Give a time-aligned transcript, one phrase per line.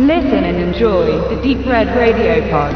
[0.00, 2.74] Listen and enjoy the Deep Red Radio Pod.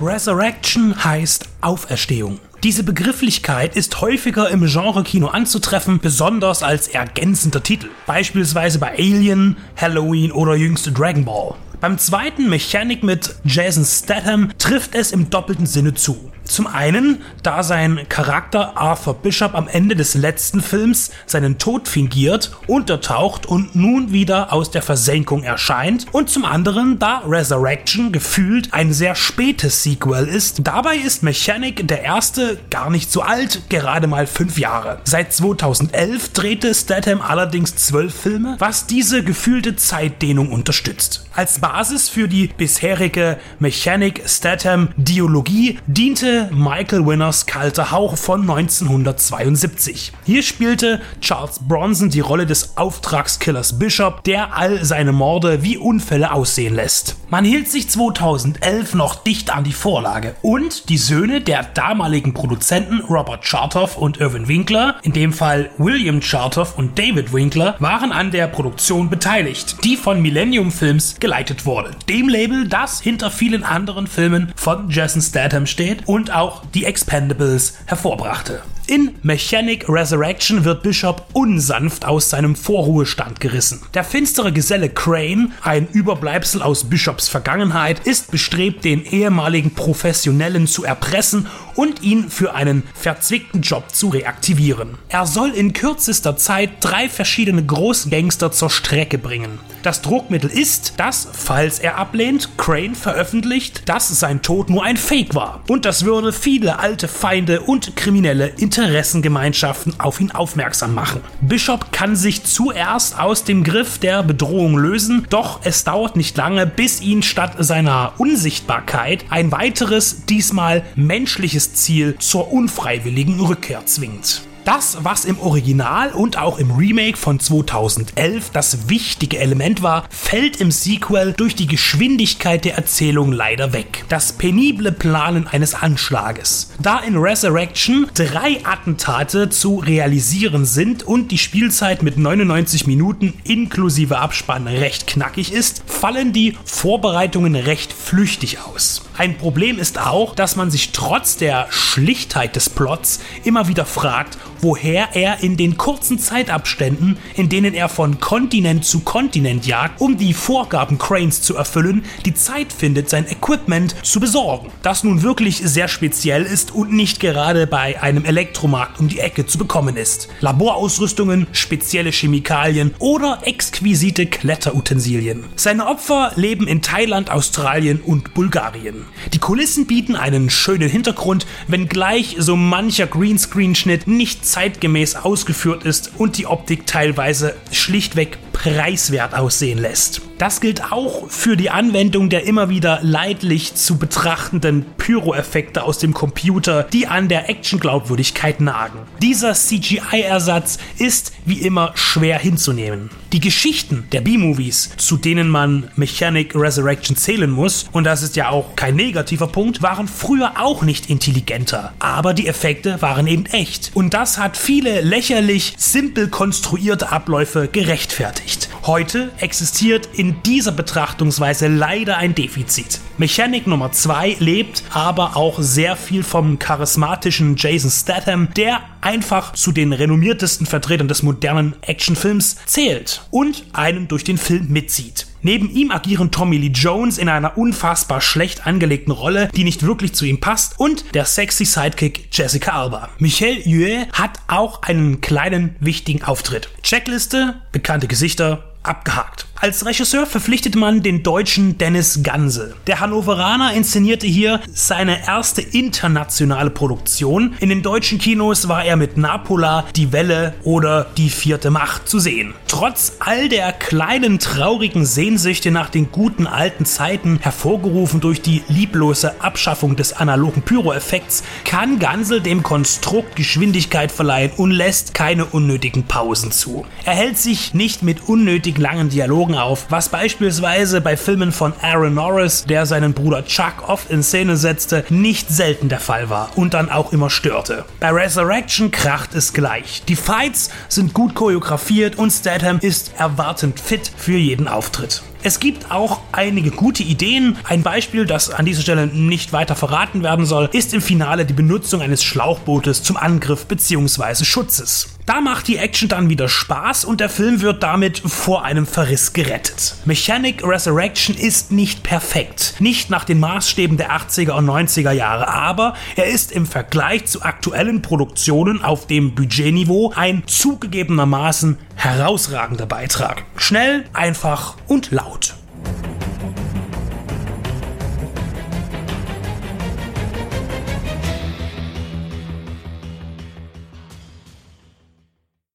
[0.00, 2.40] Resurrection heißt Auferstehung.
[2.64, 7.88] Diese Begrifflichkeit ist häufiger im Genre-Kino anzutreffen, besonders als ergänzender Titel.
[8.04, 11.54] Beispielsweise bei Alien, Halloween oder jüngste Dragon Ball.
[11.80, 16.32] Beim zweiten Mechanic mit Jason Statham trifft es im doppelten Sinne zu.
[16.48, 22.52] Zum einen, da sein Charakter Arthur Bishop am Ende des letzten Films seinen Tod fingiert,
[22.66, 26.06] untertaucht und nun wieder aus der Versenkung erscheint.
[26.10, 30.66] Und zum anderen, da Resurrection gefühlt ein sehr spätes Sequel ist.
[30.66, 35.00] Dabei ist Mechanic der erste gar nicht so alt, gerade mal fünf Jahre.
[35.04, 41.26] Seit 2011 drehte Statham allerdings zwölf Filme, was diese gefühlte Zeitdehnung unterstützt.
[41.34, 50.12] Als Basis für die bisherige Mechanic Statham Diologie diente Michael Winners Kalter Hauch von 1972.
[50.24, 56.32] Hier spielte Charles Bronson die Rolle des Auftragskillers Bishop, der all seine Morde wie Unfälle
[56.32, 57.16] aussehen lässt.
[57.28, 63.00] Man hielt sich 2011 noch dicht an die Vorlage und die Söhne der damaligen Produzenten
[63.00, 68.30] Robert Chartoff und Irvin Winkler, in dem Fall William Chartoff und David Winkler, waren an
[68.30, 71.90] der Produktion beteiligt, die von Millennium Films geleitet wurde.
[72.08, 77.78] Dem Label, das hinter vielen anderen Filmen von Jason Statham steht und auch die Expendables
[77.86, 78.62] hervorbrachte.
[78.88, 83.82] In Mechanic Resurrection wird Bishop unsanft aus seinem Vorruhestand gerissen.
[83.92, 90.84] Der finstere Geselle Crane, ein Überbleibsel aus Bishops Vergangenheit, ist bestrebt, den ehemaligen Professionellen zu
[90.84, 94.96] erpressen und ihn für einen verzwickten Job zu reaktivieren.
[95.10, 99.60] Er soll in kürzester Zeit drei verschiedene Großgangster zur Strecke bringen.
[99.82, 105.34] Das Druckmittel ist, dass, falls er ablehnt, Crane veröffentlicht, dass sein Tod nur ein Fake
[105.34, 105.60] war.
[105.68, 111.20] Und das würde viele alte Feinde und Kriminelle Interessengemeinschaften auf ihn aufmerksam machen.
[111.40, 116.66] Bishop kann sich zuerst aus dem Griff der Bedrohung lösen, doch es dauert nicht lange,
[116.66, 124.47] bis ihn statt seiner Unsichtbarkeit ein weiteres, diesmal menschliches Ziel zur unfreiwilligen Rückkehr zwingt.
[124.68, 130.60] Das, was im Original und auch im Remake von 2011 das wichtige Element war, fällt
[130.60, 134.04] im Sequel durch die Geschwindigkeit der Erzählung leider weg.
[134.10, 136.70] Das penible Planen eines Anschlages.
[136.82, 144.18] Da in Resurrection drei Attentate zu realisieren sind und die Spielzeit mit 99 Minuten inklusive
[144.18, 149.07] Abspann recht knackig ist, fallen die Vorbereitungen recht flüchtig aus.
[149.18, 154.38] Ein Problem ist auch, dass man sich trotz der Schlichtheit des Plots immer wieder fragt,
[154.60, 160.18] woher er in den kurzen Zeitabständen, in denen er von Kontinent zu Kontinent jagt, um
[160.18, 164.70] die Vorgaben Cranes zu erfüllen, die Zeit findet, sein Equipment zu besorgen.
[164.82, 169.46] Das nun wirklich sehr speziell ist und nicht gerade bei einem Elektromarkt um die Ecke
[169.46, 170.28] zu bekommen ist.
[170.40, 175.42] Laborausrüstungen, spezielle Chemikalien oder exquisite Kletterutensilien.
[175.56, 179.07] Seine Opfer leben in Thailand, Australien und Bulgarien.
[179.32, 186.38] Die Kulissen bieten einen schönen Hintergrund, wenngleich so mancher Greenscreen-Schnitt nicht zeitgemäß ausgeführt ist und
[186.38, 190.20] die Optik teilweise schlichtweg preiswert aussehen lässt.
[190.38, 196.12] Das gilt auch für die Anwendung der immer wieder leidlich zu betrachtenden Pyro-Effekte aus dem
[196.12, 199.00] Computer, die an der Action-Glaubwürdigkeit nagen.
[199.22, 203.10] Dieser CGI-Ersatz ist wie immer schwer hinzunehmen.
[203.32, 208.48] Die Geschichten der B-Movies, zu denen man Mechanic Resurrection zählen muss, und das ist ja
[208.48, 211.92] auch kein negativer Punkt, waren früher auch nicht intelligenter.
[211.98, 213.90] Aber die Effekte waren eben echt.
[213.94, 218.47] Und das hat viele lächerlich simpel konstruierte Abläufe gerechtfertigt.
[218.84, 223.00] Heute existiert in dieser Betrachtungsweise leider ein Defizit.
[223.18, 229.72] Mechanic Nummer 2 lebt aber auch sehr viel vom charismatischen Jason Statham, der einfach zu
[229.72, 235.26] den renommiertesten Vertretern des modernen Actionfilms zählt und einen durch den Film mitzieht.
[235.42, 240.14] Neben ihm agieren Tommy Lee Jones in einer unfassbar schlecht angelegten Rolle, die nicht wirklich
[240.14, 243.08] zu ihm passt, und der sexy Sidekick Jessica Alba.
[243.18, 246.68] Michel Yue hat auch einen kleinen wichtigen Auftritt.
[246.82, 249.47] Checkliste, bekannte Gesichter, abgehakt.
[249.60, 252.76] Als Regisseur verpflichtet man den deutschen Dennis Gansel.
[252.86, 257.56] Der Hannoveraner inszenierte hier seine erste internationale Produktion.
[257.58, 262.20] In den deutschen Kinos war er mit Napola, Die Welle oder Die vierte Macht zu
[262.20, 262.54] sehen.
[262.68, 269.42] Trotz all der kleinen traurigen Sehnsüchte nach den guten alten Zeiten, hervorgerufen durch die lieblose
[269.42, 276.52] Abschaffung des analogen Pyro-Effekts, kann Gansel dem Konstrukt Geschwindigkeit verleihen und lässt keine unnötigen Pausen
[276.52, 276.86] zu.
[277.04, 281.72] Er hält sich nicht mit unnötig langen Dialogen Augen auf, was beispielsweise bei Filmen von
[281.80, 286.50] Aaron Norris, der seinen Bruder Chuck oft in Szene setzte, nicht selten der Fall war
[286.56, 287.86] und dann auch immer störte.
[287.98, 290.02] Bei Resurrection kracht es gleich.
[290.06, 295.22] Die Fights sind gut choreografiert und Statham ist erwartend fit für jeden Auftritt.
[295.42, 297.56] Es gibt auch einige gute Ideen.
[297.64, 301.52] Ein Beispiel, das an dieser Stelle nicht weiter verraten werden soll, ist im Finale die
[301.52, 304.44] Benutzung eines Schlauchbootes zum Angriff bzw.
[304.44, 305.18] Schutzes.
[305.26, 309.34] Da macht die Action dann wieder Spaß und der Film wird damit vor einem Verriss
[309.34, 309.94] gerettet.
[310.06, 315.92] Mechanic Resurrection ist nicht perfekt, nicht nach den Maßstäben der 80er und 90er Jahre, aber
[316.16, 323.44] er ist im Vergleich zu aktuellen Produktionen auf dem Budgetniveau ein zugegebenermaßen herausragender Beitrag.
[323.56, 325.27] Schnell, einfach und laut.
[325.28, 325.67] out.